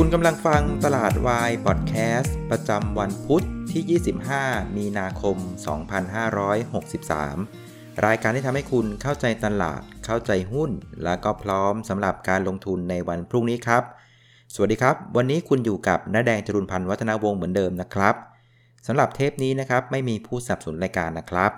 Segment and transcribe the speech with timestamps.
[0.00, 4.00] คุณกำลังฟังตลาดวายพอดแคสต์ประจำวันพุทธที่
[4.40, 5.36] 25 มีนาคม
[7.04, 10.70] 2563 รายการที่ทำให้คุณเข้าใจตลาด เข้าใจหุ้น
[11.04, 13.82] และก็พร้อมสำหรับการลงทุนในวันพรุ่งนี้ครับ
[14.54, 18.14] สวัสดีครับ วันนี้คุณอยู่กับน้าแดงจรุนพันธ์วัฒนาวงศ์เหมือนเดิมนะครับ
[18.86, 21.50] สำหรับเทปนี้นะครับไม่มีผู้สนับสนุนรายการนะครับ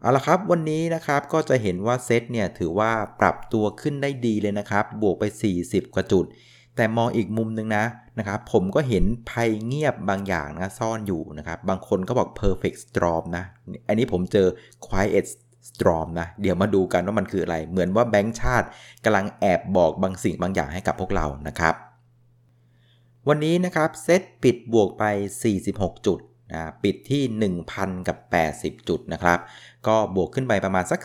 [0.00, 5.24] เอาละครับวันนี้นะครับก็จะเห็นว่าเซตเนี่ยถือว่าปรับตัวขึ้นได้ดีเลยนะครับ บวกไป
[5.60, 6.26] 40 กว่าจุด
[6.78, 7.84] แต่มองอีกมุมหนึ่งนะ
[8.18, 13.44] นะครับผมก็เห็นภัยเงียบบางอย่างนะซ่อนอยู่นะครับบางคนก็บอก perfect storm นะ
[13.88, 14.48] อันนี้ผมเจอ
[14.86, 15.26] quiet
[15.70, 18.66] storm นะเดี๋ยวมาดูกันว่ามันคืออะไร เหมือนว่าแบงก์ชาติ
[19.04, 21.74] กำลังแอบบอกบางสิ่งบางอย่างให้กับพวกเรานะครับ
[23.28, 25.04] วันนี้นะครับเซตปิดบวกไป
[25.54, 26.20] 46 จุด
[26.52, 27.22] นะปิดที่
[27.68, 28.18] 1,000 กับ
[28.54, 29.38] 80 จุดนะครับ
[29.86, 31.00] ก็บวกขึ้นไปประมาณสัก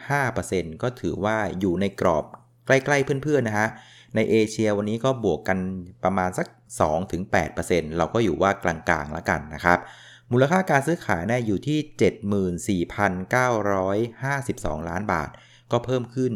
[0.00, 2.24] 4.5%ก็ถือว่าอยู่ในกรอบ
[2.66, 3.68] ใกล้ๆเพื่อนๆนะฮะ
[4.14, 5.58] ในเอเชียวันนี้ก็บวกกัน
[6.04, 6.46] ประมาณสัก
[7.22, 9.78] 2-8%เราก็อยู่ว่ากลางๆแล้วกันนะครับ
[10.32, 11.78] มูลค่าการซื้อขายเนี่ยอยู่ที่
[14.80, 15.30] 74,952 ล้านบาท
[15.72, 16.32] ก็เพิ่มขึ้น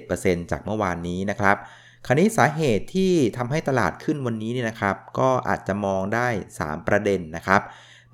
[0.00, 1.56] 17%จากเมื่อวานนี้นะครับ
[2.06, 7.62] คราวนี้สาเหตุที่ทำให้ตลาดขึ้นวันนี้เนี่ยนะครับ ก็อาจจะมองได้ 3 ประเด็นนะครับ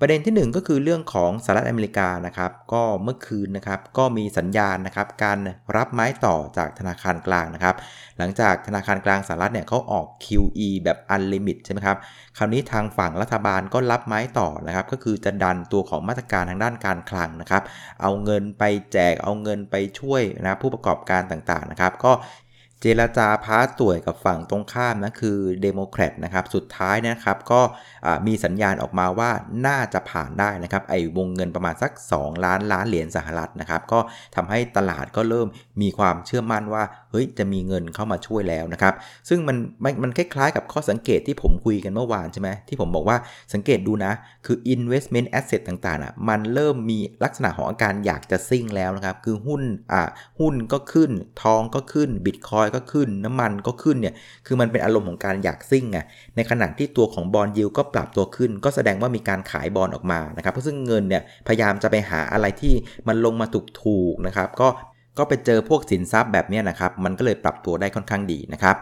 [0.01, 5.39] ประเด็นที่ 1 ก็คือเรื่องของสหรัฐอเมริกานะครับ ก็เมื่อคืนนะครับก็มีสัญญาณนะครับการ
[5.75, 7.75] รับไม้ต่อจากธนาคารกลางนะครับ
[8.17, 11.97] หลังจากธนาคารกลางสหรัฐเนี่ยเขาออก QE แบบ unlimit ใช่ไหมครับ
[12.37, 17.63] คราวนี้ทางฝั่งรัฐบาลก็รับไม้ต่อนะครับ ก็คือจะดันตัวของมาตรการทางด้านการคลังนะครับ
[18.01, 22.11] เอาเงินไปแจกเอาเงินไปช่วยนะผู้ประกอบการต่างๆนะครับ ก็
[22.81, 27.61] เจรจาพาต่วยกับฝั่งตรงข้ามนะคือเดโมแครตนะครับสุดท้ายนะครับก็
[28.27, 29.31] มีสัญญาณออกมาว่า
[29.67, 33.99] น่าจะผ่านได้นะครับไอ้วงเงินประมาณสัก 2 ล้านล้านเหรียญสหรัฐนะครับก็
[34.35, 35.47] ทำให้ตลาดก็เริ่ม
[35.81, 38.93] มีความเชื่อมั่นว่าเฮ้ยจะมีเงินเข้ามาช่วยแล้วนะครับ
[39.29, 43.17] ซึ่งมันมันมันคล้ายๆกับข้อสังเกตที่ผมคุยกันเมื่อวานใช่ไหมที่ผมบอกว่า
[43.53, 44.13] สังเกตดูนะ
[44.45, 49.61] คือ investment asset ต่างๆอะมันเริ่มมีลักษณะของอาการอยากจะซิ่งแล้วนะครับคือหุ้น
[49.91, 50.01] อ่า
[50.39, 51.11] หุ้นก็ขึ้น
[51.43, 54.13] ทองก็ขึ้นบิตคอยก็ขึ้น น้ำมันก็ขึ้นเนี่ย
[54.45, 55.99] คือมันเป็นอารมณ์ของการอยากซิ่งไง
[56.35, 62.73] ในขณะที่ตัวของ bond yield ก็ปรับตัวขึ้น ก็แสดงว่ามีการขายบอลออกมานะครับเพราะซึ่งเงินเนี่ยพยายามจะไปหาอะไรที่
[63.07, 63.47] มันลงมา
[63.83, 64.67] ถูกๆนะครับก็
[65.19, 68.75] ก็ไปเจอพวกสินทรัพย์แบบนี้นะครับ มันก็เลยปรับตัวได้ค่อนข้างดีนะครับ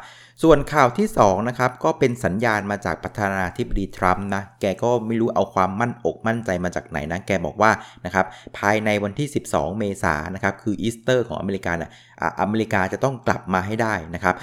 [0.43, 7.71] ส่วนข่าวที่2นะครับ ก็เป็นสัญญาณมาจากประธานาธิบดีทรัมป์นะ แกก็ไม่รู้เอาความมั่นอกมั่นใจมาจากไหนนะ แกบอกว่า
[8.05, 8.25] นะครับ
[8.57, 14.35] ภายในวันที่ 12 เมษายนนะครับ คืออีสเตอร์ของอเมริกานะ่ะอเมริกาจะต้องกลับมาให้ได้นะครับ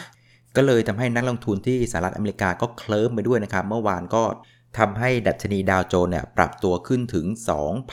[0.57, 4.23] ก็เลยทำให้นักลงทุนที่สหรัฐอเมริกาก็เคลิ้มไปด้วยนะครับ เมื่อวานก็
[4.79, 7.27] ทำให้ดัชนีดาวโจนส์เนี่ยปรับตัวขึ้นถึง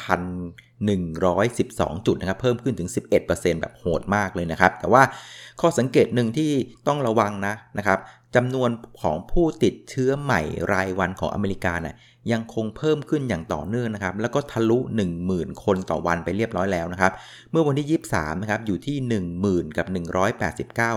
[0.09, 2.90] 2,112 จุดนะครับ เพิ่มขึ้นถึง
[3.25, 5.03] 11%แบบโหดมากเลยนะครับ แต่ว่า
[5.62, 6.52] ข้อสังเกตหนึ่งที่
[6.88, 8.00] ต้องระวังนะนะครับ
[8.36, 8.70] จำนวน
[9.02, 10.41] ของผู้ติดเชื้อใหม่
[10.74, 11.96] รายวันของอเมริกาเนี่ย
[12.31, 14.80] ยังคงเพิ่มขึ้นอย่างต่อเนื่องนะครับ แล้วก็ทะลุ
[15.22, 17.12] 10,000 คนต่อวันไปเรียบร้อยแล้วนะครับ
[17.52, 18.97] เมื่อวันที่ 23 นะครับ อยู่ที่
[19.38, 19.88] 10,000 กับ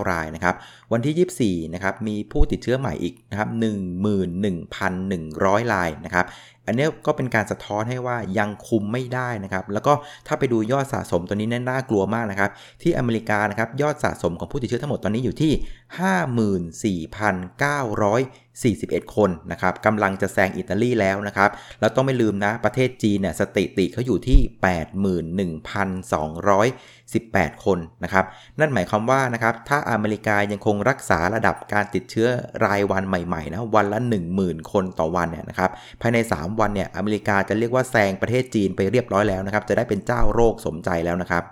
[0.05, 0.55] 189 รายนะครับ
[0.94, 3.49] วันที่ 24 นะครับ มีผู้ติดเชื้อใหม่อีกนะครับ
[4.71, 6.27] 11,100 รายนะครับ
[6.66, 9.93] อันนี้ก็เป็นการสะท้อนให้ว่ายังคุมไม่ได้นะครับ แล้วก็
[10.27, 12.50] ถ้าไปดูยอดสะสมตัวนี้น่ากลัวมากนะครับ
[12.82, 15.53] ที่อเมริกานะครับยอดสะสมของผู้ติดเชื้อทั้งหมดตอนนี้อยู่ที่
[19.03, 21.50] 54,941 คนนะครับกำลังจะแซงอิตาลีแล้วนะครับ
[21.81, 24.38] แล้วต้องไม่ลืมนะประเทศจีนเนี่ยสถิติเขาอยู่ที่
[27.12, 28.25] 18 คนนะครับ
[28.59, 32.28] นั่นหมายความว่านะครับถ้าอเมริกายังคงรักษาระดับการติดเชื้อ
[32.65, 33.98] รายวันใหม่ๆนะวันละ
[34.37, 35.70] 10,000 คนต่อวันเนี่ยนะครับ
[36.00, 41.44] ภายใน 3 วันเนี่ยอเมริกาจะเรียกว่าแซงประเทศจีนไปเรียบร้อยแล้วนะครับจะได้เป็นเจ้าโรคสมใจแล้วนะครับ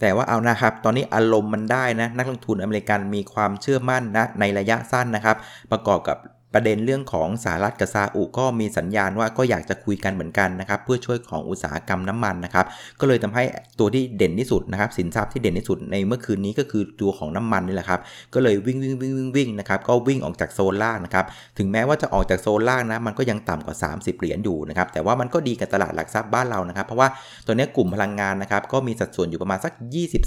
[0.00, 5.36] แต่ว่าเอานะครับ ตอนนี้อารมณ์มันได้นะ นักลงทุนอเมริกันมีความเชื่อมั่นนะในระยะสั้นนะครับ
[5.72, 6.16] ประกอบกับ
[6.54, 12.66] ประเด็นเรื่องของสหรัฐกับซาอุก็มีสัญญาณว่าก็อยากจะคุยกันเหมือนกันนะครับเพื่อช่วยของอุตสาหกรรมน้ำมันนะครับ
[13.00, 13.44] ก็เลยทำให้
[13.78, 18.00] ตัวที่เด่นที่สุดนะครับสินทรัพย์ที่เด่นที่สุดในเมื่อคืนนี้ก็คือตัวของน้ำมันนี่แหละครับ
[18.34, 21.24] ก็เลยวิ่งวิ่งวิ่งวิ่งวิ่งนะครับก็วิ่งออกจากโซนล่างนะครับ
[21.58, 27.08] ถึงแม้ว่าจะออกจากโซนล่างนะมันก็ยังต่ำกว่า 30 เหรียญอยู่นะครับแต่ว่ามันก็ดีกับตลาดหลักทรัพย์บ้านเรานะครับเพราะว่า
[27.46, 29.72] ตัวนี้กลุ่มพลังงานนะครับก็มีสัดส่วนอยู่ประมาณสัก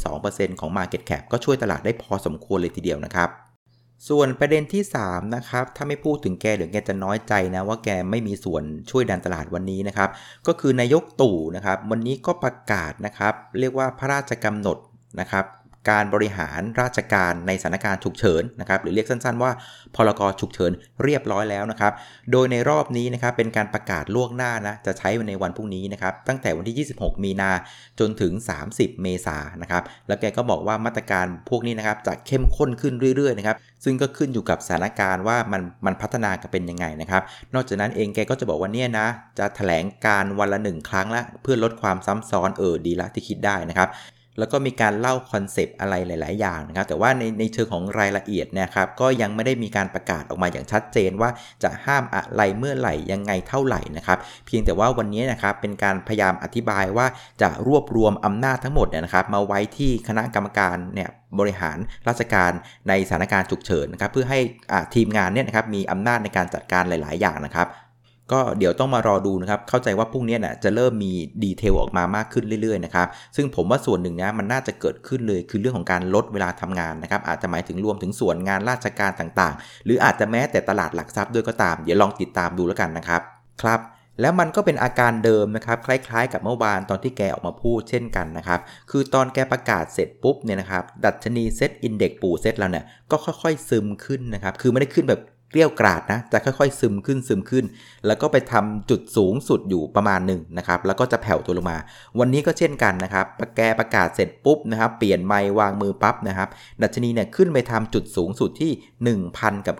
[0.03, 3.29] 22%ของ Market Cap ก็ช่วยตลาดได้พอสมควรเลยทีเดียวนะครับ
[4.09, 10.09] ส่วนประเด็นที่ 3 นะครับ ถ้าไม่พูดถึงแกเดี๋ยวแกจะน้อยใจนะ ว่าแกไม่มีส่วนช่วยดันตลาดวันนี้นะครับ
[10.47, 14.77] ก็คือนายกตู่นะครับ วันนี้ก็ประกาศนะครับ เรียกว่าพระราชกำหนด
[15.19, 15.45] นะครับ
[15.89, 19.51] การบริหารราชการในสถานการณ์ฉุกเฉินนะครับหรือเรียกสั้นๆ ว่า
[19.95, 20.71] พรกฉุกเฉิน
[21.03, 21.93] เรียบร้อยแล้วนะครับ
[22.31, 27.51] โดยในรอบนี้นะครับเป็นการประกาศล่วงหน้านะจะใช้ในวันพรุ่งนี้นะครับตั้งแต่วันที่ 26 มีนา
[27.99, 28.33] จนถึง
[28.67, 37.21] 30 เมษายนนะครับแล้วแกก็บอกว่ามาตรการพวกนี้นะครับจะเข้มข้นขึ้นเรื่อยๆนะครับซึ่งก็ขึ้นอยู่กับสถานการณ์ว่ามันมันพัฒนากันเป็นยังไงนะครับ
[37.53, 39.07] นอกจากนั้นเองแกก็จะบอกว่าเนี่ยนะ
[39.39, 43.89] จะแถลงการณ์วันละหนึ่งครั้งละเพื่อลดความซ้ำซ้อนเออดีละที่คิดได้นะครับ
[44.39, 51.29] แล้วก็มีการเล่า concept อะไรหลาย ๆ อย่างนะครับ แต่ว่าในในเชิงของรายละเอียดเนี่ยครับก็ยังไม่ได้มีการประกาศออกมาอย่างชัดเจนว่า
[51.63, 57.07] จะห้ามอะไรเมื่อไหร่ยังไงเท่าไหร่นะครับเพียงแต่ว่าวันนี้นะครับเป็นการพยายามอธิบายว่า
[57.41, 62.51] จะรวบรวมอำนาจทั้งหมดเนี่ยนะครับ มาไว้ที่คณะกรรมการเนี่ยบริหารราชการ
[62.89, 64.39] ในสถานการณ์ฉุกเฉินนะครับเพื่อให้
[64.95, 67.67] ทีมงานเนี่ยนะครับมีอำนาจในการจัดการหลาย ๆ อย่างนะครับ
[68.31, 71.11] ก็เดี๋ยวต้องมารอดูนะครับ เข้าใจว่าพรุ่งนี้นะจะเริ่มมี
[71.43, 83.21] ดีเทลออกมามากขึ้นเรื่อยๆนะครับ ซึ่งผมว่าส่วนหนึ่งนะมันน่าจะเกิดขึ้นเลยคือเรื่องของการลดเวลาทำงานนะครับ อาจจะหมายถึงรวมถึงส่วนงานราชการต่างๆ หรืออาจจะแม้แต่ตลาดหลักทรัพย์ด้วยก็ตาม เดี๋ยวลองติดตามดูแล้วกันนะครับ
[83.63, 83.81] ครับ
[84.21, 88.59] แล้วมันก็เป็นอาการเดิมนะครับคล้ายๆ กับเมื่อวานตอนที่แกออกมาพูดเช่นกันนะครับ
[88.91, 95.21] คือตอนแกประกาศเสร็จปุ๊บเนี่ยนะครับดัชนีเซตอินเด็กซ์ปูเซตเราเนี่ยก็ค่อยๆซึมขึ้นนะครับคือไม่ได้ขึ้นแบบ
[95.51, 97.65] เกลี้ยวกราดนะจะค่อยๆ ซึมขึ้นซึมขึ้น
[98.07, 101.77] แล้วก็ไปทำจุดสูงสุดอยู่ประมาณหนึ่งนะครับแล้วก็จะแผ่วตัวลงมา
[102.19, 106.49] วันนี้ก็เช่นกันนะครับประแกประกาศเสร็จปุ๊บนะครับเปลี่ยนไม้วางมือปั๊บนะครับ
[106.81, 108.71] ดัชนีเนี่ยขึ้นไปทำจุดสูงสุดที่
[109.19, 109.77] 1,000 กับ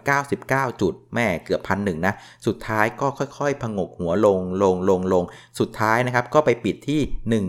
[0.74, 2.14] 99 จุดแม่เกือบพันหนึ่งนะ
[2.46, 5.24] สุดท้ายก็ค่อยๆพงกหัวลงลงลงลง
[5.60, 7.02] สุดท้ายนะครับก็ไปปิดที่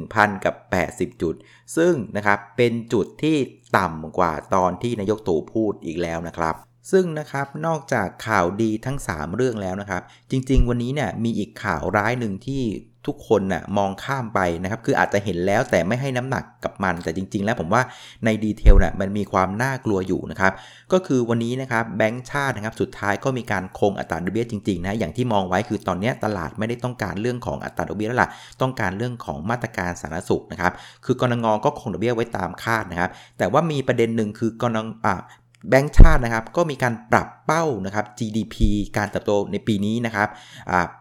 [0.05, 0.55] 1,000 กับ
[0.91, 1.35] 80 จุด
[1.77, 3.37] ซึ่งนะครับเป็นจุดที่
[3.79, 12.63] ต่ำกว่าตอนที่นายกตู่พูดอีกแล้วนะครับ ซึ่งนะครับนอกจากข่าวดีทั้ง 3 เรื่องแล้วนะครับ จริง ๆ วันนี้เนี่ยมีอีกข่าวร้ายหนึ่งที่
[13.07, 17.83] ทุกคนน่ะมองข้ามไปนะครับ คืออาจจะเห็นแล้วแต่ไม่ให้น้ำหนักกับมัน แต่จริง ๆ แล้วผมว่า
[18.25, 20.53] ในดีเทลน่ะมันมีความน่ากลัวอยู่นะครับ
[20.93, 28.31] ก็คือวันนี้นะครับแบงก์ชาตินะครับสุดท้ายก็มีการคงอัตราดอกเบี้ยจริงๆนะอย่างที่มองไว้คือตอนนี้ตลาดไม่ได้ต้องการเรื่องของอัตราดอกเบี้ยแล้วล่ะ
[28.61, 30.73] ต้องการเรื่องของมาตรการสาธารณสุขนะครับ
[31.05, 35.23] คือกรงงก็คงดอกเบี้ยไว้ตามคาดนะครับ แต่ว่ามีประเด็นหนึ่งคือกรงอ่า
[35.69, 38.57] แบงก์ชาตินะครับก็มีการปรับเป้านะครับ GDP
[38.97, 40.29] การเติบโตในปีนี้นะครับ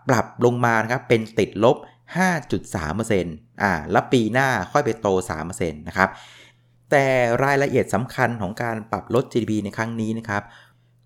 [0.09, 1.77] ปรับลงมานะครับเป็นติดลบ
[2.50, 5.07] 5.3%อ่าแล้วปีหน้าค่อยไปโต
[5.44, 6.09] 3%นะครับ
[6.92, 7.06] แต่
[7.44, 10.44] รายละเอียดสำคัญของการปรับลด GDP ในครั้งนี้นะครับ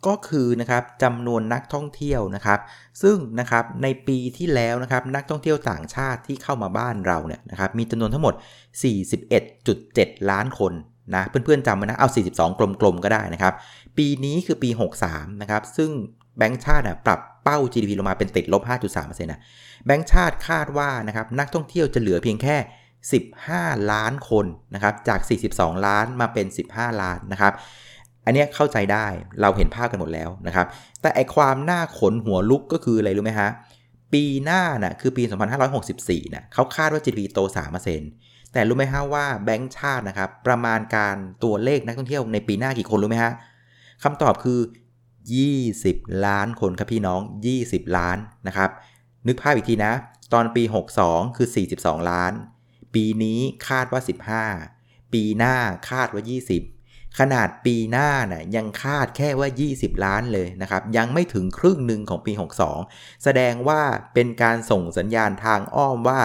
[0.07, 2.59] ก็คือนะครับจำนวนนักท่องเที่ยวนะครับ
[3.01, 8.33] ซึ่งนะครับในปีที่แล้วนะครับนักท่องเที่ยวต่างชาติที่เข้ามาบ้านเราเนี่ยนะครับมีจำนวนทั้งหมด
[9.51, 10.73] 41.7 ล้านคน
[11.15, 13.53] นะเพื่อนๆจำไว้นะเอา 42 กลมๆก็ได้นะครับ
[13.97, 14.69] ปีนี้คือปี
[15.05, 15.89] 63 นะครับ ซึ่ง
[16.37, 18.61] แบงก์ชาติปรับเป้า GDP ลงมาเป็นติดลบ
[18.93, 19.41] 5.3%นะ
[19.85, 22.57] แบงก์ชาติคาดว่านะครับนักท่องเที่ยวจะเหลือเพียงแค่
[23.23, 25.19] 15 ล้านคนนะครับจาก
[25.53, 27.53] 42 ล้านมาเป็น 15 ล้านนะครับ
[28.25, 29.07] อันนี้เข้าใจได้
[29.41, 30.67] เราเห็นภาพกันหมดแล้วนะครับ
[31.01, 33.49] แต่ไอความหน่าขนหัวลุกก็คืออะไรรู้ไหมฮะ
[34.13, 35.23] ปีหน้านะ่ะคือปี
[35.79, 37.39] 2564นะเขาคาดว่า GDP โต
[37.95, 43.33] 3% แต่รู้ไหมฮะว่าแบงก์ชาตินะครับ ประมาณการตัวเลขนักท่องเที่ยวในปีหน้ากี่คนรู้ไหมฮะ
[44.03, 44.59] คำตอบคือ
[45.41, 47.21] 20 ล้านคนครับพี่น้อง
[47.59, 48.17] 20 ล้าน
[48.47, 48.69] นะครับ
[49.27, 49.93] นึกภาพอีกทีนะ
[50.33, 50.63] ตอนปี
[51.01, 52.33] 62 คือ 42 ล้าน
[52.93, 54.01] ปีนี้คาดว่า
[54.57, 55.55] 15 ปีหน้า
[55.89, 62.31] คาดว่า 20 ขนาดปีหน้านะ่ะยังคาดแค่ว่า 20 ล้านเลยนะครับ ยังไม่ถึงครึ่งหนึ่งของปี
[62.77, 63.81] 62 แสดงว่า
[64.13, 66.19] เป็นการส่งสัญญาณทางอ้อมว่า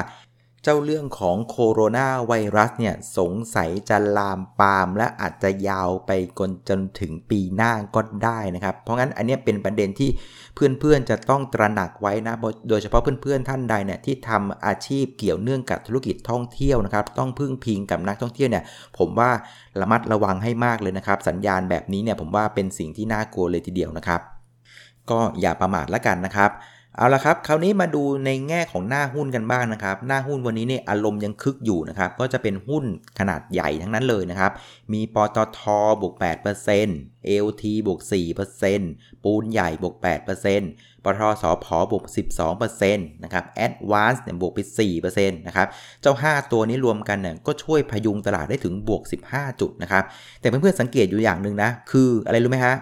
[0.68, 10.10] เจ้าเรื่องของโคโรนาไวรัสเนี่ยสงสัยจะลามปามและอาจจะยาวไปจนจนถึงปีหน้าก็ได้นะครับ เพราะงั้นอันนี้เป็นประเด็นที่
[10.54, 12.34] เพื่อนๆจะต้องตระหนักไว้นะ
[12.68, 18.64] โดยเฉพาะเพื่อนๆท่านใดเนี่ยที่ทำอาชีพเกี่ยวเนื่องกับธุรกิจท่องเที่ยวนะครับ ต้องพึ่งพิงกับนักท่องเที่ยวเนี่ย
[18.98, 19.30] ผมว่า
[19.80, 24.20] ระมัดระวังให้มากเลยนะครับ สัญญาณแบบนี้เนี่ยผมว่าเป็นสิ่งที่น่ากลัวเลยทีเดียวนะครับ
[25.10, 26.50] ก็อย่าประมาทละกันนะครับ
[26.98, 32.84] เอาละครับคราวนี้มาดูในแง่ของหน้าหุ้นกันบ้างนะครับ หน้าหุ้นวันนี้เนี่ยอารมณ์ยังคึกอยู่นะครับ ก็จะเป็นหุ้น
[33.18, 34.52] ขนาดใหญ่ทั้งนั้นเลยนะครับ
[34.92, 35.60] มีปตท
[36.02, 36.14] บวก
[36.76, 38.00] 8% LT บวก
[38.62, 39.94] 4%ปูนใหญ่บวก
[40.44, 42.04] 8%ปตทสพบวก
[42.64, 44.58] 12%นะครับ Advance เนี่ยบวกไป
[44.92, 45.66] 4%นะครับ
[46.02, 50.04] เจ้า 5 ตัวนี้รวมกันเนี่ยก็ช่วยพยุงตลาดได้ถึงบวก 15 จุดนะครับ
[50.40, 52.76] แต่เพื่อนๆสังเกตอยู่อย่างหนึ่งนะ คืออะไรรู้ไหมฮะ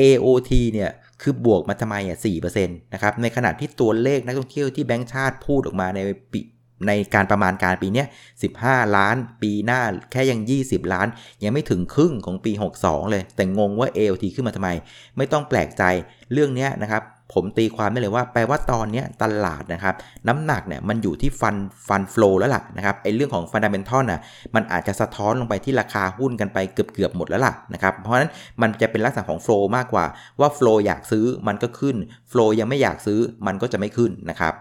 [0.00, 0.90] AOT เนี่ย
[1.22, 6.00] คือบวกมาทำไมอะสี่เปอร์เซ็นต์นะครับในขณะที่ตัวเลขนักท่องเที่ยวที่แบงก์ชาติพูดออกมาใน
[6.32, 6.40] ปี
[6.86, 8.04] ในการประมาณการปีนี้
[8.50, 9.80] 15 ล้าน ปีหน้า
[10.12, 11.06] แค่ยัง 20 ล้าน
[11.44, 12.52] ยังไม่ถึงครึ่งของปี
[12.82, 14.70] 62 เลย แต่งงว่า ALT ขึ้นมาทำไม
[15.16, 15.82] ไม่ต้องแปลกใจ
[16.32, 17.02] เรื่องนี้นะครับ
[17.34, 19.94] ผมตีความได้เลยว่า แปลว่าตอนนี้ตลาดนะครับ
[20.28, 21.56] น้ำหนักเนี่ยมันอยู่ที่ฟัน
[21.88, 24.20] ฟันฟลูแล้วล่ะนะครับไอเรื่องของฟันดัมเบลทัลน่ะ
[24.54, 28.30] มันอาจจะสะท้อนลงไปที่ราคาหุ้นกันไปเกือบเกือบหมดแล้วล่ะนะครับเพราะฉะนั้น
[28.62, 30.04] มันจะเป็นลักษณะของฟลูมากกว่า
[30.40, 31.96] ว่าฟลูอยากซื้อมันก็ขึ้น
[32.30, 34.54] ฟลูยังไม่อยากซื้อมันก็จะไม่ขึ้นนะครับ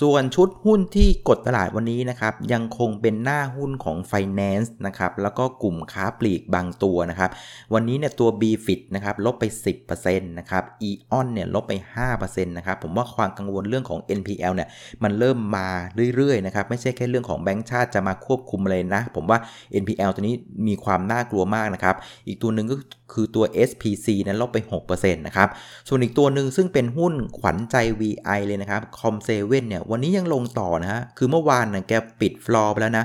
[0.00, 7.30] ส่วนชุดหุ้นที่กดตลาดวันนี้นะครับยังคงเป็นหน้าหุ้นของ Finance นะครับแล้วก็กลุ่มค้าปลีกบางตัวนะครับ
[7.74, 9.44] วันนี้เนี่ยตัว BFIT นะครับลบไป
[9.86, 11.72] 10%นะครับ EON เนี่ยลบไป
[12.08, 14.68] 5%นะครับผมว่าความกังวลเรื่องของ NPL เนี่ย
[15.02, 15.68] มันเริ่มมา
[16.16, 19.38] เรื่อยๆนะครับไม่ใช่แค่เรื่องของแบงก์ชาติจะมาควบคุมเลยนะ ผมว่า
[19.82, 20.34] NPL ตัวนี้
[20.68, 22.76] มีความน่ากลัวมากนะครับอีกตัวหนึ่งก็
[23.14, 25.48] คือตัว SPC นั้นลบไป 6%นะครับ
[25.88, 29.28] ส่วนอีกตัวหนึ่งซึ่งเป็นหุ้นขวัญใจ VI เลยนะครับ Com7
[29.68, 33.04] เนี่ยวันนี้ยังลงต่อนะฮะคือเมื่อวานนะแกปิดฟลอร์ไปแล้วนะ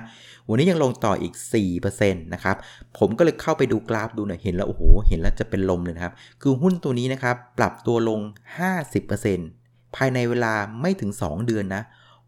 [0.50, 1.34] วันนี้ยังลงต่ออีก
[1.84, 2.56] 4%นะครับ
[2.98, 8.20] ผมก็เลยเข้าไปดูกราฟดูหน่อยเห็นแล้วโอ้โห เห็นแล้วจะเป็นลมเลยนะครับ คือหุ้นตัวนี้นะครับ ปรับตัวลง
[9.08, 11.84] 50%ภายในเวลาไม่ถึง 2 เดือนนะ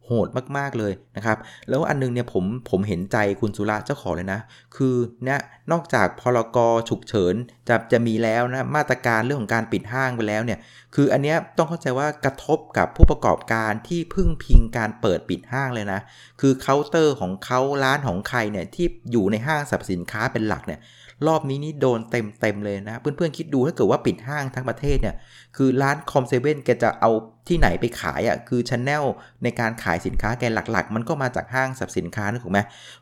[0.06, 1.38] โหดมากๆเลยนะครับ
[1.70, 4.40] แล้วอันนึงเนี่ยผมผมเห็นใจคุณสุระเจ้าของเลยนะ
[4.76, 4.96] คือ
[5.26, 5.40] เนี่ย
[5.72, 6.58] นอกจากพรก
[6.90, 7.36] ฉุกเฉิน
[7.70, 10.60] จะจะมีแล้วนะมาตรการเรื่องของการปิดห้างไปแล้วเนี่ย
[10.96, 16.00] คืออันเนี้ยต้องเข้าใจว่ากระทบกับผู้ประกอบการที่พึ่งพิงการเปิดปิดห้างเลยนะ
[16.42, 20.80] คือเคาน์เตอร์ของเขาร้านของใครเนี่ยที่อยู่ในห้างสรรพสินค้าเป็นหลักเนี่ย
[21.28, 25.16] รอบนี้นี่โดนเต็มเต็มเลยนะ เพื่อนๆคิดดูถ้าเกิดว่าปิดห้างทั้งประเทศเนี่ย
[25.58, 27.12] คือร้านคอมเซเว่นแกจะเอา
[27.48, 29.04] ที่ไหนไปขายอะ่ะคือ channel
[29.44, 32.60] ในการขายสินค้าแกหลักๆ มันก็มาจากห้างสรรพสินค้าถูกไหม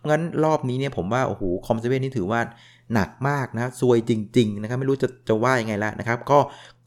[0.09, 2.39] งั้นรอบนี้เนี่ยผมว่าโอ้โหคอมเซเว่นนี่ถือว่า
[2.93, 6.39] หนักมากนะซวยจริงๆนะครับไม่รู้จะจะว่ายังไงละนะครับ ก็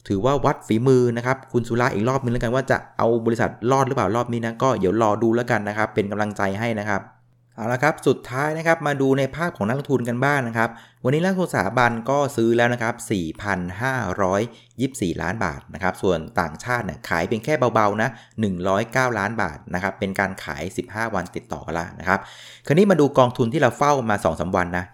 [0.07, 7.01] ถือว่าวัดฝีมือนะครับ คุณสุระอีกรอบนึงแล้วกันว่าจะเอาบริษัทรอดหรือเปล่ารอบนี้นะก็เดี๋ยวรอดูแล้วกันนะครับ เป็นกำลังใจให้นะครับ
[7.57, 10.69] เอาละครับ สุดท้ายนะครับมาดูในภาพของนักลงทุนกันบ้างนะครับ
[11.03, 12.95] วันนี้นักลงทุนสถาบันก็ซื้อแล้วนะครับ
[13.87, 18.09] 4,524 ล้านบาทนะครับ ส่วนต่างชาติเนี่ยขายเป็นแค่เบาๆนะ
[18.63, 22.19] 109 ล้านบาทนะครับ เป็นการขาย 15 วันติดต่อกันละนะครับ
[22.65, 24.85] คราวนี้มาดูกองทุนที่เราเฝ้ามา 2-3 วันนะ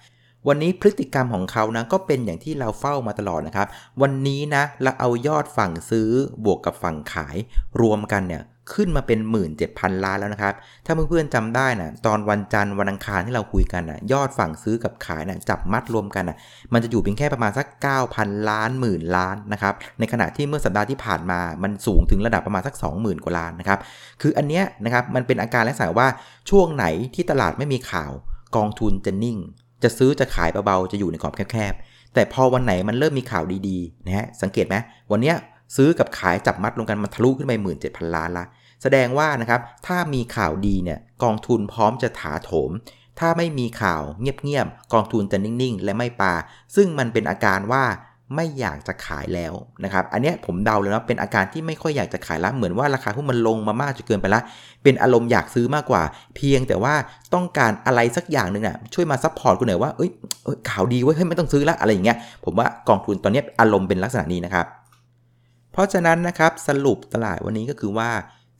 [0.47, 3.67] วันนี้พฤติกรรมของเขานะก็เป็นอย่างที่เราเฝ้ามาตลอดนะครับ
[4.01, 6.09] วันนี้นะเราเอายอดฝั่งซื้อ
[6.45, 7.37] บวกกับฝั่งขาย
[7.81, 8.43] รวมกันเนี่ย
[8.73, 9.19] ขึ้นมาเป็น
[9.61, 10.53] 17,000 ล้านแล้วนะครับ
[10.85, 16.37] ถ้าเพื่อนๆจำได้นะตอนวันจันทร์วันอังคารที่เราคุยกันนะยอดฝั่งซื้อกับขายนะจับมัดรวมกันนะ
[16.73, 17.67] มันจะอยู่เพียงแค่ประมาณสัก
[18.07, 23.79] 9,000 ล้านหมื่นล้านนะครับ ในขณะที่เมื่อสัปดาห์ที่ผ่านมา มันสูงถึงระดับประมาณสัก 20,000 กว่าล้านนะครับ
[24.21, 26.07] คืออันเนี้ยนะครับมันเป็นอาการลักษณะว่า
[26.49, 28.11] ช่วงไหนที่ตลาดไม่มีข่าว
[28.55, 29.37] กองทุนจะนิ่ง
[29.83, 34.75] จะซื้อจะขายเบาๆจะอยู่ในกรอบแคบๆแต่พอวันไหนมันเริ่มมีข่าวดีๆนะฮะสังเกตไหม
[35.11, 35.35] วันเนี้ย
[35.75, 37.53] ซื้อกับขายจับบวกลบกันมันทะลุขึ้นไป
[37.83, 38.45] 17,000 ล้านละ
[38.83, 42.71] แสดงว่านะครับถ้ามีข่าวดีเนี่ยกองทุนพร้อมจะถาโถม
[43.19, 46.33] ถ้าไม่มีข่าวเงียบๆกองทุนจะนิ่งๆ และไม่ปา
[46.75, 47.83] ซึ่งมันเป็นอาการว่า
[48.35, 49.53] ไม่อยากจะขายแล้ว
[49.83, 54.41] นะครับอันนี้ผมเดาเลยนะเป็นอาการที่ไม่ค่อยอยากจะขายแล้วเหมือนว่าราคาหุ้นมันลงมามากจนเกินไปละ
[54.83, 56.03] เป็นอารมณ์อยากซื้อมากกว่า
[56.35, 56.93] เพียงแต่ว่า
[57.33, 60.09] ต้องการอะไรสักอย่างหนึ่งน่ะช่วยมา support กูหน่อยว่าเอ้ย
[60.69, 64.65] ข่าวดีเว้ยเฮ้ยไม่ต้องซื้อละอะไรอย่างเงี้ยผมว่ากองทุนตอนนี้อารมณ์เป็นลักษณะนี้นะครับ
[65.73, 68.11] เพราะฉะนั้นนะครับสรุปตลาดวันนี้ก็คือว่า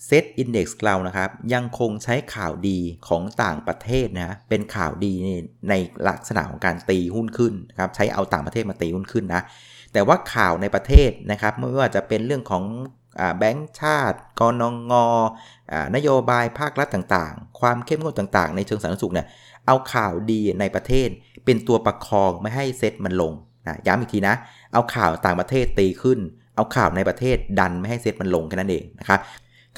[0.05, 5.13] เซตอินดี x เรานะครับยังคงใช้ข่าวดีของต่างประเทศนะเป็นข่าวดี
[5.69, 5.73] ใน
[6.07, 9.41] ลักษณะของการตีหุ้นขึ้นนะครับใช้เอาต่างประเทศมาตีหุ้นขึ้นนะ
[9.93, 12.63] แต่ว่าข่าวในประเทศนะครับไม่ว่าจะเป็นเรื่องของ
[13.37, 14.93] แบงก์ชาติกนง
[15.95, 19.27] นโยบายภาครัฐต่างๆ ความเข้มงวดต่างๆ ในเชิงสาธารณสุขเนี่ย
[19.67, 21.09] เอาข่าวดีในประเทศ
[21.45, 23.33] เป็นตัวประคองไม่ให้เซตมันลง
[23.67, 24.35] นะย้ำอีกทีนะ
[24.73, 26.19] เอาข่าวต่างประเทศตีขึ้น
[26.55, 29.21] เอาข่าวในประเทศดันไม่ให้เซตมันลงแค่นั้นเองนะครับ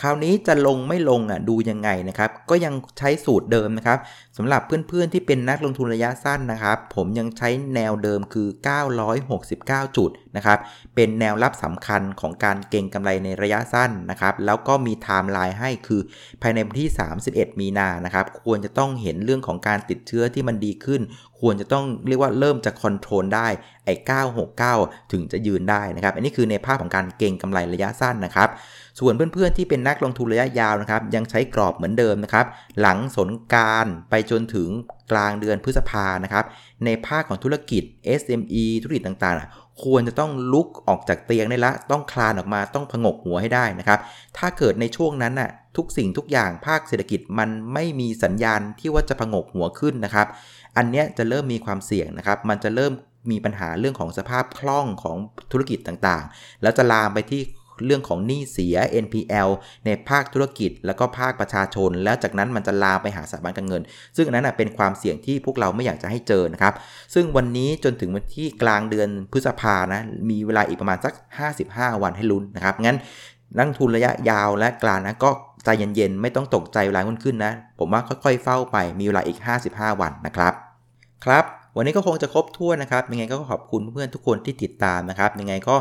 [0.02, 4.00] คราวนี้จะลงไม่ลงอะดูยังไงนะครับ ก็ยังใช้สูตรเดิมนะครับ
[4.38, 8.48] สำหรับเพื่อนๆที่เป็นนักลงทุนระยะสั้นนะครับ ผมยังใช้แนวเดิมคือ
[9.22, 10.60] 969 จุดนะครับ
[10.96, 16.02] เป็นแนวรับสำคัญของการเก็งกำไรในระยะสั้นนะครับ แล้วก็มีไทม์ไลน์ให้คือ
[16.42, 16.90] ภายในวันที่
[17.26, 21.02] 31 มีนานะครับ ควรจะต้องเห็นเรื่องของการติดเชื้อที่มันดีขึ้น
[21.42, 23.48] ควรจะต้องเรียกว่าเริ่มจะคอนโทรลได้
[23.86, 23.94] ไอ้
[24.54, 28.50] 969 ถึงจะยืนได้นะครับ อันนี้คือในภาพของการเก่งกำไรระยะสั้นนะครับ
[29.00, 32.46] ส่วนเพื่อนๆที่เป็นนักลงทุนระยะยาวนะครับ ยังใช้กรอบเหมือนเดิมนะครับ
[32.82, 34.70] หลังสนการไปจนถึง
[35.12, 36.46] กลางเดือนพฤษภานะครับ
[36.86, 37.84] ในภาคของธุรกิจ
[38.20, 39.40] SME ธุรกิจต่างๆ
[39.84, 44.00] ควรจะต้องลุกออกจากเตียงได้ละ ต้องคลานออกมาต้องผงกหัวให้ได้นะครับ
[44.38, 50.28] ถ้าเกิดในช่วงนั้นน่ะทุกสิ่งทุกอย่างภาคเศรษฐกิจมันไม่มีสัญญาณที่ว่าจะผงกหัวขึ้นนะครับ
[50.78, 52.94] อันเนี้ยจะเริ่มมีความเสี่ยงนะครับ มันจะเริ่ม
[53.32, 55.18] มีปัญหาเรื่องของสภาพคล่องของ
[55.52, 57.42] ธุรกิจต่างๆ แล้วจะลามไปที่
[57.86, 59.50] เรื่องของหนี้เสีย NPL
[59.86, 63.82] ในภาคธุรกิจ แล้วก็ภาคประชาชน แล้วจากนั้นมันจะลามไปหาสถาบันการเงิน
[64.16, 66.74] ซึ่งอันนั้นเป็นความเสี่ยงที่พวกเราไม่อยากจะให้เจอนะครับ
[67.14, 71.14] ซึ่งวันนี้จนถึงวันที่กลางเดือนพฤษภานะมีเวลาอีกประมาณสัก
[71.58, 72.98] 55 วันให้ลุ้นนะครับงั้น
[73.58, 75.30] นักทุนระยะยาวและกลางนะก็
[75.64, 79.40] ใจเย็นๆไม่ต้องตกใจเวลาขึ้นขึ้นนะ ผมว่าค่อยๆเฝ้าไปมีเวลาอีก
[79.70, 80.54] 55 วันนะครับ
[81.26, 81.46] ครับ
[81.78, 85.76] วันนี้ก็คงจะครบถ้วนนะครับ ยังไงก็ขอบคุณเพื่อนๆทุกคนที่ติดตามนะครับ ยังไงก็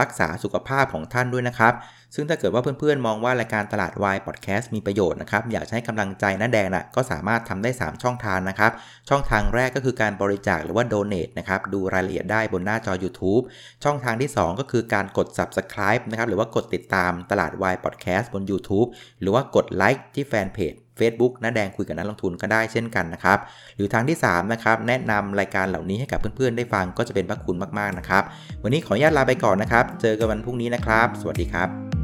[0.00, 1.72] รักษาสุขภาพของท่านด้วยนะครับ
[2.14, 8.72] ซึ่งถ้าเกิดว่าเพื่อนๆ มองว่ารายการตลาดวายพอดแคสต์มีประโยชน์นะครับ อยากให้กำลังใจน้าแดงนะก็สามารถทำได้ 3 ช่องทางนะครับ
[9.08, 13.42] ช่องทางแรกก็คือการบริจาคหรือว่า donate นะครับ ดูรายละเอียดได้บนหน้าจอ YouTube
[13.84, 18.88] ช่องทางที่ 2 ก็คือการกด subscribe นะครับ หรือว่ากดติดตามตลาดวายพอดแคสต์บน YouTube
[19.20, 23.38] หรือว่ากดไลค์ที่แฟนเพจ Facebook น้าแดงคุยกับนักลงทุนก็ได้เช่นกันนะครับ
[23.76, 28.22] หรือทางที่3นะครับแนะนำรายการเหล่านี้ให้กับเพื่อนๆได้ฟังก็จะเป็นพระคุณมากๆนะครับ
[28.62, 31.99] วันนี้ขออนุญาตลาไปก่อนนะครับ เจอกันวันพรุ่งนี้นะครับ สวัสดีครับ